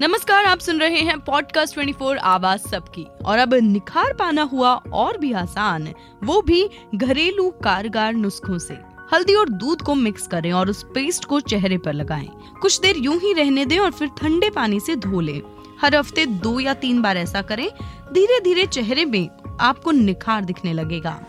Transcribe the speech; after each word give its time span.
नमस्कार, 0.00 0.44
आप 0.44 0.58
सुन 0.58 0.80
रहे 0.80 1.00
हैं 1.00 1.18
पॉडकास्ट 1.20 1.74
24 1.74 2.18
आवाज़ 2.18 2.68
सबकी 2.68 3.06
और 3.24 3.38
अब 3.38 3.54
निखार 3.54 4.12
पाना 4.12 4.42
हुआ 4.42 4.74
और 4.92 5.18
भी 5.18 5.32
आसान, 5.32 5.88
वो 6.24 6.40
भी 6.42 6.68
घरेलू 6.94 7.48
कारगर 7.64 8.12
नुस्खों 8.12 8.58
से 8.58 8.74
हल्दी 9.12 9.34
और 9.34 9.48
दूध 9.48 9.82
को 9.82 9.94
मिक्स 9.94 10.26
करें 10.26 10.52
और 10.52 10.70
उस 10.70 10.82
पेस्ट 10.94 11.24
को 11.24 11.40
चेहरे 11.40 11.78
पर 11.78 11.92
लगाएँ। 11.92 12.28
कुछ 12.62 12.80
देर 12.80 12.96
यूँ 12.96 13.18
ही 13.20 13.32
रहने 13.32 13.64
दें 13.66 13.78
और 13.78 13.90
फिर 13.90 14.08
ठंडे 14.08 14.50
पानी 14.50 14.80
से 14.80 14.96
धो 14.96 15.20
लें। 15.20 15.40
हर 15.80 15.96
हफ़्ते 15.96 16.26
दो 16.26 16.60
या 16.60 16.74
तीन 16.74 17.02
बार 17.02 17.16
ऐसा 17.16 17.42
करें 17.42 17.68
धीरे 18.12 18.40
धीरे 18.40 18.66
चेहरे 18.66 19.04
में 19.04 19.28
आपको 19.60 19.90
निखार 19.90 20.44
दिखने 20.44 20.72
लगेगा 20.72 21.20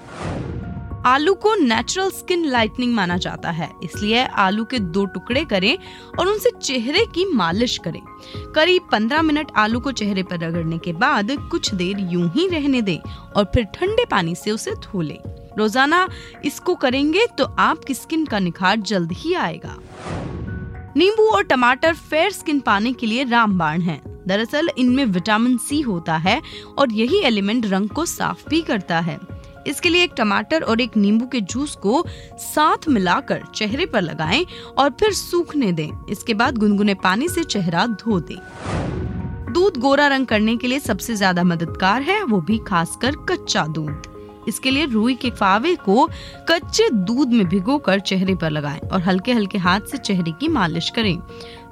आलू 1.10 1.34
को 1.34 1.54
नेचुरल 1.55 2.10
स्किन 2.12 2.44
लाइटनिंग 2.46 2.94
माना 2.96 3.16
जाता 3.18 3.52
है। 3.52 3.70
इसलिए 3.84 4.23
आलू 4.38 4.64
के 4.64 4.80
दो 4.80 5.05
टुकड़े 5.05 5.43
करें 5.46 5.78
और 6.20 6.28
उनसे 6.28 6.50
चेहरे 6.62 7.05
की 7.05 7.25
मालिश 7.34 7.78
करें। 7.78 8.02
करीब 8.55 8.89
15 8.92 9.21
मिनट 9.21 9.52
आलू 9.57 9.80
को 9.80 9.92
चेहरे 9.92 10.24
पर 10.24 10.39
रगड़ने 10.39 10.78
के 10.78 10.93
बाद 10.96 11.32
कुछ 11.52 11.74
देर 11.74 12.00
यूँ 12.11 12.30
ही 12.32 12.47
रहने 12.47 12.82
दें 12.82 12.97
और 12.97 13.46
फिर 13.46 13.64
ठंडे 13.75 14.06
पानी 14.06 14.36
से 14.36 14.52
उसे 14.52 14.74
धो 14.83 15.02
लें। 15.02 15.19
रोज़ाना 15.57 16.07
इसको 16.46 16.75
करेंगे 16.75 17.25
तो 17.38 17.46
आपकी 17.60 17.94
स्किन 17.94 18.25
का 18.25 18.39
निखार 18.39 18.80
जल्द 18.82 19.11
ही 19.14 19.33
आएगा। 19.36 19.75
नींबू 20.97 21.28
और 21.30 21.44
टमाटर 21.46 21.94
फेयर 21.96 22.32
स्किन 22.32 22.60
पाने 22.60 22.94
के 22.94 23.07
लिए 23.07 23.24
रामबाण 23.24 23.82
हैं। 23.82 24.02
दरअसल 24.28 24.69
इनमें 24.78 25.04
विटामिन 25.07 25.57
सी 25.60 25.82
होता 25.82 26.18
है 26.18 26.41
और 26.78 26.94
यही 26.94 27.21
एलिमेंट 27.25 27.66
रंग 27.66 27.89
को 27.89 28.05
साफ़ 28.05 28.47
भी 28.50 28.61
करता 28.61 29.00
है। 29.00 29.19
इसके 29.68 29.89
लिए 29.89 30.04
एक 30.04 30.13
टमाटर 30.18 30.61
और 30.61 30.81
एक 30.81 30.97
नींबू 30.97 31.25
के 31.25 31.41
जूस 31.41 31.75
को 31.75 32.03
साथ 32.39 32.88
मिलाकर 32.89 33.44
चेहरे 33.55 33.85
पर 33.85 34.02
लगाएँ 34.02 34.45
और 34.77 34.89
फिर 34.89 35.13
सूखने 35.13 35.72
दें। 35.72 35.89
इसके 36.09 36.33
बाद 36.33 36.58
गुनगुने 36.58 36.94
पानी 36.94 37.27
से 37.30 37.44
चेहरा 37.44 37.85
धो 37.88 38.19
दें। 38.19 38.38
दूध 39.53 39.77
गोरा 39.77 40.08
रंग 40.08 40.25
करने 40.25 40.55
के 40.58 40.67
लिए 40.67 40.80
सबसे 40.80 41.16
ज़्यादा 41.16 41.44
मददगार 41.44 42.02
है, 42.02 42.23
वो 42.23 42.41
भी 42.41 42.57
खासकर 42.57 43.16
कच्चा 43.29 43.66
दूध। 43.67 44.07
इसके 44.47 44.71
लिए 44.71 44.85
रुई 44.85 45.16
के 45.16 45.29
फावे 45.29 45.75
को 45.75 46.05
कच्चे 46.49 46.89
दूध 46.89 47.33
में 47.33 47.47
भिगोकर 47.47 47.99
चेहरे 47.99 48.35
पर 48.35 48.49
लगाएँ 48.49 48.79
और 48.79 49.01
हल्के 49.01 49.33
हल्के 49.33 49.57
हाथ 49.57 49.81
से 49.81 49.97
चेहरे 49.97 50.31
की 50.31 50.47
मालिश 50.47 50.89
करें। 50.89 51.17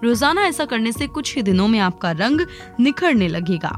रोज़ाना 0.03 0.41
ऐसा 0.41 0.66
करने 0.66 0.91
से 0.91 1.07
कुछ 1.07 1.35
ही 1.35 1.41
दिनों 1.41 1.67
में 1.67 1.79
आपका 1.79 2.11
रंग 2.11 2.41
निखरने 2.79 3.27
लगेगा। 3.27 3.72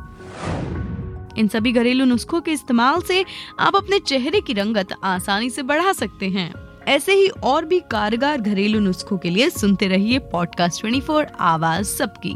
इन 1.39 1.47
सभी 1.47 1.71
घरेलू 1.71 2.05
नुस्खों 2.05 2.41
के 2.41 2.51
इस्तेमाल 2.51 3.01
से 3.01 3.25
आप 3.59 3.75
अपने 3.75 3.99
चेहरे 3.99 4.41
की 4.41 4.53
रंगत 4.53 4.87
आसानी 5.03 5.49
से 5.49 5.61
बढ़ा 5.61 5.93
सकते 5.93 6.29
हैं। 6.29 6.53
ऐसे 6.87 7.13
ही 7.13 7.27
और 7.27 7.65
भी 7.65 7.79
कारगर 7.79 8.41
घरेलू 8.41 8.79
नुस्खों 8.79 9.17
के 9.17 9.29
लिए 9.29 9.49
सुनते 9.49 9.87
रहिए 9.87 10.19
पॉडकास्ट 10.19 10.81
24 10.81 11.27
आवाज़ 11.39 11.85
सबकी। 11.85 12.35